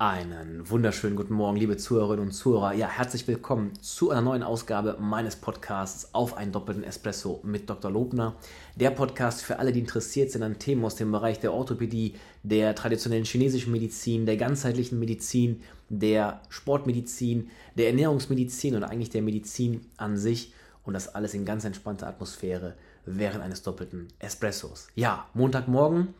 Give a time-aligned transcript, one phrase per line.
[0.00, 2.72] Einen wunderschönen guten Morgen, liebe Zuhörerinnen und Zuhörer.
[2.72, 7.90] Ja, herzlich willkommen zu einer neuen Ausgabe meines Podcasts auf einen doppelten Espresso mit Dr.
[7.90, 8.34] Lobner.
[8.76, 12.74] Der Podcast für alle, die interessiert sind an Themen aus dem Bereich der Orthopädie, der
[12.74, 15.60] traditionellen chinesischen Medizin, der ganzheitlichen Medizin,
[15.90, 20.54] der Sportmedizin, der Ernährungsmedizin und eigentlich der Medizin an sich.
[20.82, 22.74] Und das alles in ganz entspannter Atmosphäre
[23.04, 24.88] während eines doppelten Espressos.
[24.94, 26.14] Ja, Montagmorgen,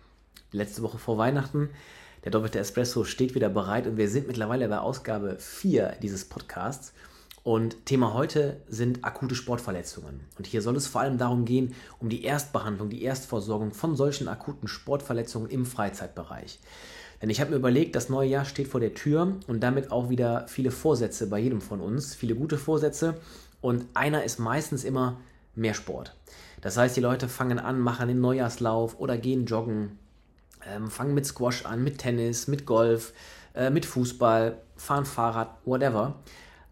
[0.53, 1.71] letzte Woche vor Weihnachten.
[2.25, 6.93] Der doppelte Espresso steht wieder bereit und wir sind mittlerweile bei Ausgabe 4 dieses Podcasts.
[7.43, 10.21] Und Thema heute sind akute Sportverletzungen.
[10.37, 14.29] Und hier soll es vor allem darum gehen, um die Erstbehandlung, die Erstversorgung von solchen
[14.29, 16.59] akuten Sportverletzungen im Freizeitbereich.
[17.23, 20.11] Denn ich habe mir überlegt, das neue Jahr steht vor der Tür und damit auch
[20.11, 23.15] wieder viele Vorsätze bei jedem von uns, viele gute Vorsätze.
[23.63, 25.19] Und einer ist meistens immer
[25.55, 26.15] mehr Sport.
[26.61, 29.99] Das heißt, die Leute fangen an, machen den Neujahrslauf oder gehen joggen
[30.71, 33.13] ähm, fangen mit Squash an, mit Tennis, mit Golf,
[33.55, 36.17] äh, mit Fußball, fahren Fahrrad, whatever.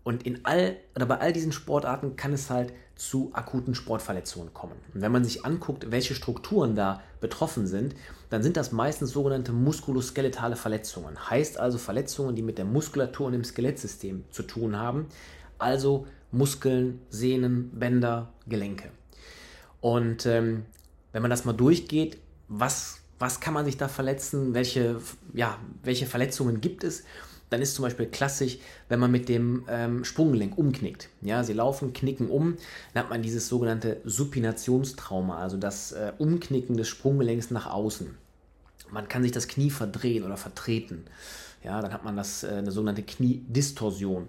[0.04, 4.74] Und in all oder bei all diesen Sportarten kann es halt zu akuten Sportverletzungen kommen.
[4.92, 7.94] Und wenn man sich anguckt, welche Strukturen da betroffen sind,
[8.28, 11.30] dann sind das meistens sogenannte muskuloskeletale Verletzungen.
[11.30, 15.06] Heißt also Verletzungen, die mit der Muskulatur und dem Skelettsystem zu tun haben.
[15.58, 18.90] Also Muskeln, Sehnen, Bänder, Gelenke.
[19.80, 20.64] Und ähm,
[21.12, 25.00] wenn man das mal durchgeht, was was kann man sich da verletzen, welche,
[25.34, 27.04] ja, welche Verletzungen gibt es,
[27.50, 31.08] dann ist zum Beispiel klassisch, wenn man mit dem ähm, Sprunggelenk umknickt.
[31.22, 32.56] Ja, sie laufen, knicken um,
[32.92, 38.14] dann hat man dieses sogenannte Supinationstrauma, also das äh, Umknicken des Sprunggelenks nach außen.
[38.90, 41.04] Man kann sich das Knie verdrehen oder vertreten.
[41.64, 44.28] Ja, dann hat man das, äh, eine sogenannte Kniedistorsion.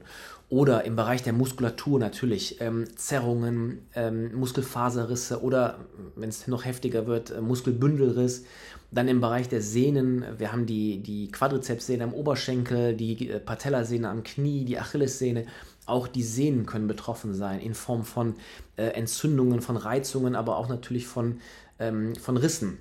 [0.50, 5.80] Oder im Bereich der Muskulatur natürlich ähm, Zerrungen, ähm, Muskelfaserrisse oder,
[6.16, 8.46] wenn es noch heftiger wird, äh, Muskelbündelriss.
[8.90, 14.10] Dann im Bereich der Sehnen, wir haben die, die Quadrizepssehne am Oberschenkel, die äh, Patellasehne
[14.10, 15.46] am Knie, die Achillessehne.
[15.86, 18.34] Auch die Sehnen können betroffen sein in Form von
[18.76, 21.42] äh, Entzündungen, von Reizungen, aber auch natürlich von,
[21.78, 22.80] ähm, von Rissen.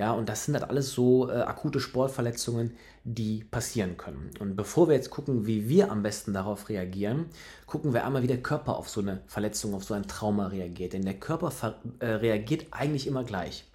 [0.00, 2.72] Ja, und das sind halt alles so äh, akute Sportverletzungen,
[3.04, 4.30] die passieren können.
[4.40, 7.26] Und bevor wir jetzt gucken, wie wir am besten darauf reagieren,
[7.66, 10.94] gucken wir einmal, wie der Körper auf so eine Verletzung, auf so ein Trauma reagiert.
[10.94, 11.52] Denn der Körper
[11.98, 13.66] äh, reagiert eigentlich immer gleich.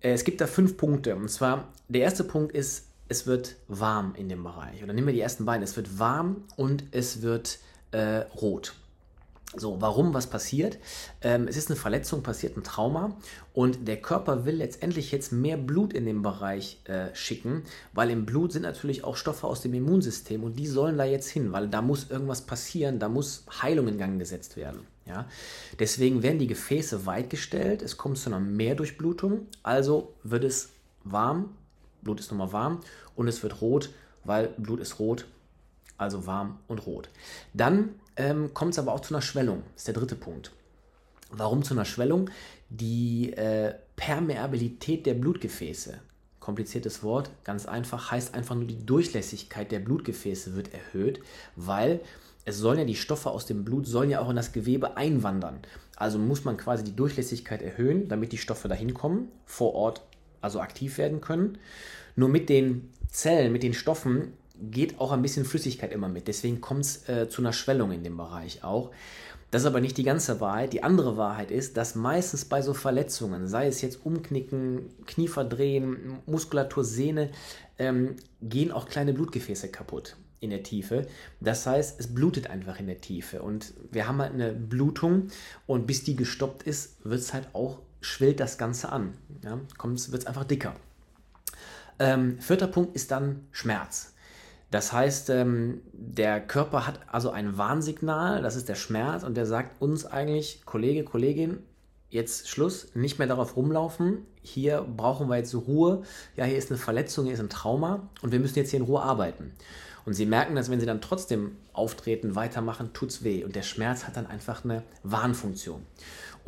[0.00, 1.14] Äh, es gibt da fünf Punkte.
[1.14, 4.82] Und zwar, der erste Punkt ist, es wird warm in dem Bereich.
[4.82, 5.62] Oder nehmen wir die ersten beiden.
[5.62, 7.58] Es wird warm und es wird
[7.90, 8.72] äh, rot.
[9.56, 10.78] So, warum was passiert?
[11.22, 13.16] Ähm, es ist eine Verletzung, passiert ein Trauma
[13.54, 17.62] und der Körper will letztendlich jetzt mehr Blut in den Bereich äh, schicken,
[17.94, 21.30] weil im Blut sind natürlich auch Stoffe aus dem Immunsystem und die sollen da jetzt
[21.30, 24.80] hin, weil da muss irgendwas passieren, da muss Heilung in Gang gesetzt werden.
[25.06, 25.26] Ja?
[25.78, 30.68] Deswegen werden die Gefäße weitgestellt, es kommt zu einer Mehrdurchblutung, also wird es
[31.04, 31.54] warm,
[32.02, 32.80] Blut ist nochmal warm
[33.16, 33.88] und es wird rot,
[34.24, 35.26] weil Blut ist rot,
[35.96, 37.08] also warm und rot.
[37.54, 39.62] Dann ähm, kommt es aber auch zu einer Schwellung.
[39.72, 40.52] Das ist der dritte Punkt.
[41.30, 42.30] Warum zu einer Schwellung?
[42.68, 46.00] Die äh, Permeabilität der Blutgefäße.
[46.40, 51.20] Kompliziertes Wort, ganz einfach, heißt einfach nur die Durchlässigkeit der Blutgefäße wird erhöht,
[51.56, 52.00] weil
[52.44, 55.60] es sollen ja die Stoffe aus dem Blut sollen ja auch in das Gewebe einwandern.
[55.96, 60.02] Also muss man quasi die Durchlässigkeit erhöhen, damit die Stoffe dahin kommen, vor Ort
[60.40, 61.58] also aktiv werden können.
[62.16, 66.28] Nur mit den Zellen, mit den Stoffen geht auch ein bisschen Flüssigkeit immer mit.
[66.28, 68.90] Deswegen kommt es äh, zu einer Schwellung in dem Bereich auch.
[69.50, 70.74] Das ist aber nicht die ganze Wahrheit.
[70.74, 76.18] Die andere Wahrheit ist, dass meistens bei so Verletzungen, sei es jetzt Umknicken, Knie verdrehen,
[76.26, 77.30] Muskulatur, Sehne,
[77.78, 81.06] ähm, gehen auch kleine Blutgefäße kaputt in der Tiefe.
[81.40, 83.40] Das heißt, es blutet einfach in der Tiefe.
[83.42, 85.28] Und wir haben halt eine Blutung
[85.66, 89.14] und bis die gestoppt ist, wird es halt auch, schwillt das Ganze an.
[89.42, 89.58] Ja?
[89.82, 90.76] Wird es einfach dicker.
[91.98, 94.14] Ähm, vierter Punkt ist dann Schmerz.
[94.70, 99.46] Das heißt, ähm, der Körper hat also ein Warnsignal, das ist der Schmerz, und der
[99.46, 101.60] sagt uns eigentlich, Kollege, Kollegin,
[102.10, 104.26] jetzt Schluss, nicht mehr darauf rumlaufen.
[104.42, 106.02] Hier brauchen wir jetzt Ruhe.
[106.36, 108.86] Ja, hier ist eine Verletzung, hier ist ein Trauma und wir müssen jetzt hier in
[108.86, 109.52] Ruhe arbeiten.
[110.04, 113.44] Und sie merken, dass wenn sie dann trotzdem auftreten, weitermachen, tut es weh.
[113.44, 115.82] Und der Schmerz hat dann einfach eine Warnfunktion.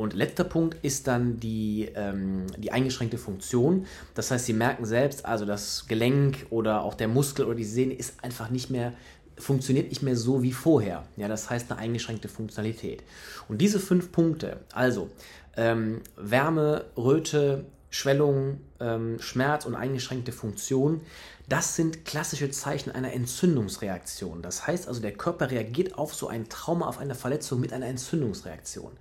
[0.01, 3.85] Und letzter Punkt ist dann die, ähm, die eingeschränkte Funktion.
[4.15, 7.93] Das heißt, Sie merken selbst, also das Gelenk oder auch der Muskel oder die Sehne
[7.93, 8.93] ist einfach nicht mehr,
[9.37, 11.03] funktioniert nicht mehr so wie vorher.
[11.17, 13.03] Ja, das heißt eine eingeschränkte Funktionalität.
[13.47, 15.11] Und diese fünf Punkte, also
[15.55, 21.01] ähm, Wärme, Röte, Schwellung, ähm, Schmerz und eingeschränkte Funktion,
[21.47, 24.41] das sind klassische Zeichen einer Entzündungsreaktion.
[24.41, 27.85] Das heißt also, der Körper reagiert auf so ein Trauma, auf eine Verletzung mit einer
[27.85, 28.93] Entzündungsreaktion.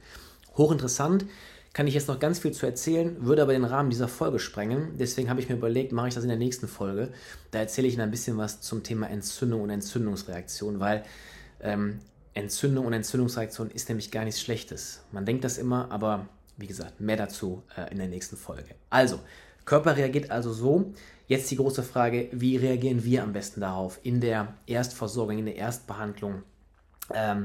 [0.61, 1.25] Hochinteressant,
[1.73, 4.97] kann ich jetzt noch ganz viel zu erzählen, würde aber den Rahmen dieser Folge sprengen.
[4.99, 7.11] Deswegen habe ich mir überlegt, mache ich das in der nächsten Folge.
[7.51, 11.05] Da erzähle ich Ihnen ein bisschen was zum Thema Entzündung und Entzündungsreaktion, weil
[11.61, 12.01] ähm,
[12.35, 15.03] Entzündung und Entzündungsreaktion ist nämlich gar nichts Schlechtes.
[15.13, 16.27] Man denkt das immer, aber
[16.57, 18.75] wie gesagt, mehr dazu äh, in der nächsten Folge.
[18.91, 19.21] Also,
[19.65, 20.93] Körper reagiert also so.
[21.27, 25.57] Jetzt die große Frage, wie reagieren wir am besten darauf in der Erstversorgung, in der
[25.57, 26.43] Erstbehandlung,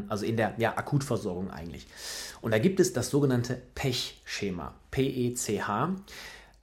[0.10, 1.88] also in der ja, Akutversorgung eigentlich.
[2.42, 5.96] Und da gibt es das sogenannte Pech-Schema, P-E-C-H.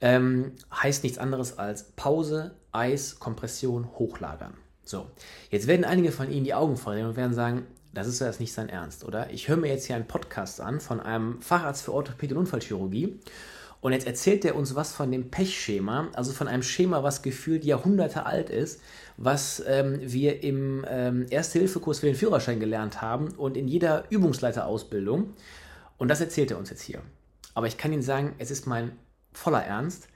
[0.01, 4.53] Ähm, heißt nichts anderes als Pause, Eis, Kompression, Hochlagern.
[4.85, 5.07] So,
[5.49, 8.39] jetzt werden einige von Ihnen die Augen verdrehen und werden sagen, das ist ja jetzt
[8.39, 9.29] nicht sein Ernst, oder?
[9.29, 13.19] Ich höre mir jetzt hier einen Podcast an von einem Facharzt für Orthopädie und Unfallchirurgie
[13.83, 17.65] und jetzt erzählt er uns was von dem Pechschema, also von einem Schema, was gefühlt
[17.65, 18.79] Jahrhunderte alt ist,
[19.17, 25.33] was ähm, wir im ähm, Erste-Hilfe-Kurs für den Führerschein gelernt haben und in jeder Übungsleiterausbildung.
[25.97, 27.01] Und das erzählt er uns jetzt hier.
[27.55, 28.93] Aber ich kann Ihnen sagen, es ist mein
[29.33, 30.07] voller Ernst,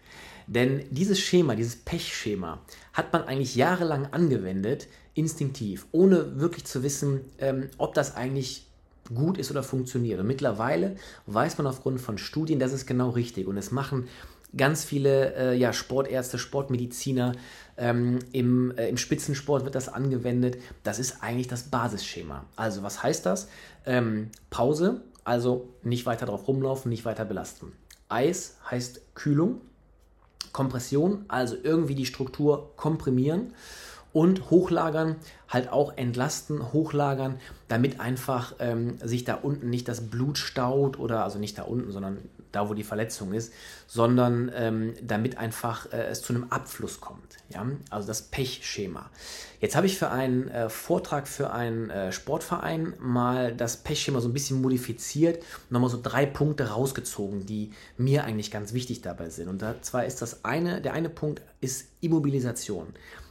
[0.47, 2.61] denn dieses Schema, dieses Pechschema,
[2.93, 8.66] hat man eigentlich jahrelang angewendet, instinktiv, ohne wirklich zu wissen, ähm, ob das eigentlich
[9.13, 10.19] gut ist oder funktioniert.
[10.19, 10.95] Und mittlerweile
[11.25, 13.47] weiß man aufgrund von Studien, das ist genau richtig.
[13.47, 14.07] Und es machen
[14.55, 17.33] ganz viele äh, ja, Sportärzte, Sportmediziner,
[17.77, 20.57] ähm, im, äh, im Spitzensport wird das angewendet.
[20.83, 22.45] Das ist eigentlich das Basisschema.
[22.55, 23.49] Also was heißt das?
[23.85, 27.73] Ähm, Pause, also nicht weiter drauf rumlaufen, nicht weiter belasten.
[28.09, 29.61] Eis heißt Kühlung.
[30.53, 33.53] Kompression, also irgendwie die Struktur komprimieren
[34.13, 35.15] und hochlagern,
[35.49, 41.23] halt auch entlasten, hochlagern, damit einfach ähm, sich da unten nicht das Blut staut oder
[41.23, 42.17] also nicht da unten, sondern
[42.51, 43.53] da, wo die Verletzung ist,
[43.87, 47.37] sondern ähm, damit einfach äh, es zu einem Abfluss kommt.
[47.49, 47.65] Ja?
[47.89, 49.09] Also das Pechschema.
[49.59, 54.29] Jetzt habe ich für einen äh, Vortrag für einen äh, Sportverein mal das Pechschema so
[54.29, 59.49] ein bisschen modifiziert nochmal so drei Punkte rausgezogen, die mir eigentlich ganz wichtig dabei sind.
[59.49, 62.87] Und zwar ist das eine, der eine Punkt ist Immobilisation.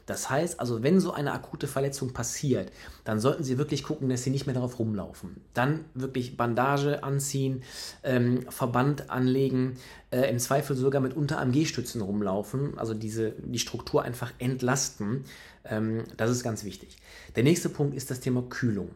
[0.06, 2.72] Das heißt also, wenn so eine akute Verletzung passiert,
[3.04, 5.40] dann sollten Sie wirklich gucken, dass Sie nicht mehr darauf rumlaufen.
[5.52, 7.62] Dann wirklich Bandage anziehen,
[8.04, 9.76] ähm, Verband anlegen,
[10.10, 15.24] äh, im Zweifel sogar mit Unter-AMG-Stützen rumlaufen, also diese, die Struktur einfach entlasten.
[15.64, 16.96] Ähm, das ist ganz wichtig.
[17.34, 18.90] Der nächste Punkt ist das Thema Kühlung.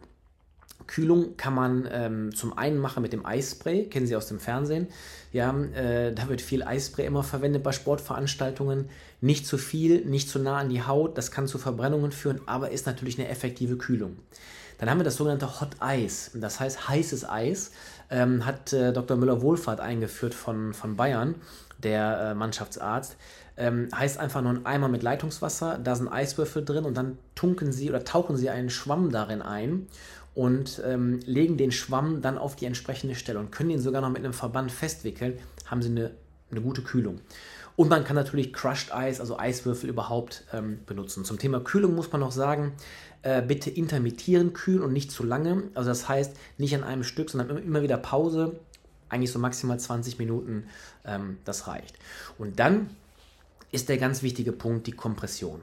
[0.86, 4.88] Kühlung kann man ähm, zum einen machen mit dem Eisspray, kennen Sie aus dem Fernsehen.
[5.32, 8.88] Ja, äh, da wird viel Eisspray immer verwendet bei Sportveranstaltungen.
[9.20, 12.70] Nicht zu viel, nicht zu nah an die Haut, das kann zu Verbrennungen führen, aber
[12.70, 14.16] ist natürlich eine effektive Kühlung.
[14.78, 17.70] Dann haben wir das sogenannte Hot Ice, das heißt heißes Eis,
[18.10, 19.18] ähm, hat äh, Dr.
[19.18, 21.34] Müller-Wohlfahrt eingeführt von, von Bayern,
[21.78, 23.16] der äh, Mannschaftsarzt.
[23.58, 27.72] Ähm, heißt einfach nur ein Eimer mit Leitungswasser, da sind Eiswürfel drin und dann tunken
[27.72, 29.86] Sie oder tauchen Sie einen Schwamm darin ein
[30.34, 34.10] und ähm, legen den Schwamm dann auf die entsprechende Stelle und können ihn sogar noch
[34.10, 36.12] mit einem Verband festwickeln, haben sie eine,
[36.50, 37.20] eine gute Kühlung.
[37.76, 41.24] Und man kann natürlich Crushed Eis, also Eiswürfel überhaupt ähm, benutzen.
[41.24, 42.72] Zum Thema Kühlung muss man noch sagen,
[43.22, 45.64] äh, bitte intermittieren kühlen und nicht zu lange.
[45.74, 48.60] Also das heißt, nicht an einem Stück, sondern immer, immer wieder Pause.
[49.08, 50.64] Eigentlich so maximal 20 Minuten,
[51.04, 51.98] ähm, das reicht.
[52.38, 52.90] Und dann
[53.72, 55.60] ist der ganz wichtige Punkt die Kompression.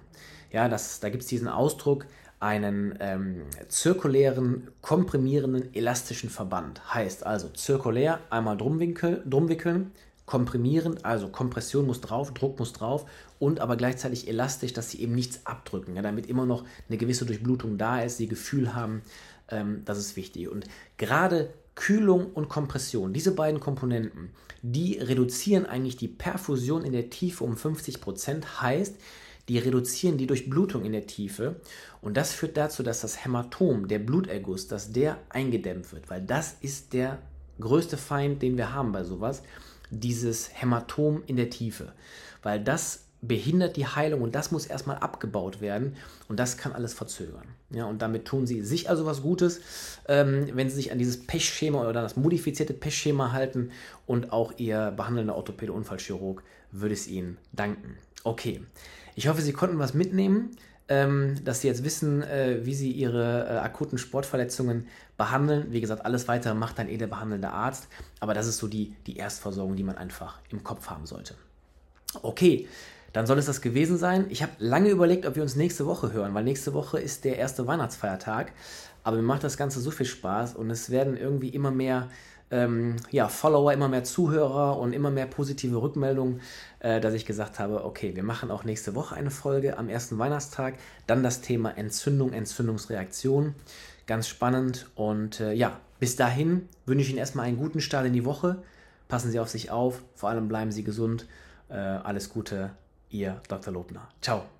[0.52, 2.06] Ja, das, da gibt es diesen Ausdruck,
[2.40, 6.94] einen ähm, zirkulären, komprimierenden, elastischen Verband.
[6.94, 9.92] Heißt also zirkulär, einmal drumwinkel, drumwickeln,
[10.28, 13.06] komprimieren, also Kompression muss drauf, Druck muss drauf
[13.40, 17.26] und aber gleichzeitig elastisch, dass sie eben nichts abdrücken, ja, damit immer noch eine gewisse
[17.26, 19.02] Durchblutung da ist, sie Gefühl haben,
[19.50, 20.50] ähm, das ist wichtig.
[20.50, 20.66] Und
[20.98, 27.44] gerade Kühlung und Kompression, diese beiden Komponenten, die reduzieren eigentlich die Perfusion in der Tiefe
[27.44, 28.96] um 50 Prozent, heißt,
[29.48, 31.62] die reduzieren die Durchblutung in der Tiefe.
[32.02, 36.58] Und das führt dazu, dass das Hämatom, der Bluterguss, dass der eingedämmt wird, weil das
[36.62, 37.20] ist der
[37.60, 39.42] größte Feind, den wir haben bei sowas,
[39.90, 41.94] dieses Hämatom in der Tiefe,
[42.44, 45.96] weil das behindert die Heilung und das muss erstmal abgebaut werden.
[46.28, 47.48] Und das kann alles verzögern.
[47.70, 49.60] Ja, und damit tun sie sich also was Gutes,
[50.08, 53.72] ähm, wenn sie sich an dieses Pechschema oder das modifizierte Pechschema halten
[54.06, 57.98] und auch ihr behandelnder Orthopäde-Unfallchirurg würde es ihnen danken.
[58.24, 58.62] Okay,
[59.18, 60.52] ich hoffe, Sie konnten was mitnehmen,
[60.90, 64.86] ähm, dass Sie jetzt wissen, äh, wie Sie Ihre äh, akuten Sportverletzungen
[65.18, 65.72] behandeln.
[65.72, 67.88] Wie gesagt, alles weitere macht dann eh der behandelnde Arzt,
[68.20, 71.34] aber das ist so die, die Erstversorgung, die man einfach im Kopf haben sollte.
[72.22, 72.68] Okay,
[73.12, 74.28] dann soll es das gewesen sein.
[74.30, 77.38] Ich habe lange überlegt, ob wir uns nächste Woche hören, weil nächste Woche ist der
[77.38, 78.52] erste Weihnachtsfeiertag.
[79.04, 82.10] Aber mir macht das Ganze so viel Spaß und es werden irgendwie immer mehr
[82.50, 86.42] ähm, ja, Follower, immer mehr Zuhörer und immer mehr positive Rückmeldungen,
[86.80, 90.18] äh, dass ich gesagt habe, okay, wir machen auch nächste Woche eine Folge am ersten
[90.18, 90.76] Weihnachtstag.
[91.08, 93.56] Dann das Thema Entzündung, Entzündungsreaktion.
[94.06, 94.90] Ganz spannend.
[94.96, 98.64] Und äh, ja, bis dahin wünsche ich Ihnen erstmal einen guten Start in die Woche.
[99.08, 101.28] Passen Sie auf sich auf, vor allem bleiben Sie gesund.
[101.70, 102.72] Äh, alles Gute,
[103.10, 103.74] Ihr Dr.
[103.74, 104.08] Lobner.
[104.22, 104.57] Ciao.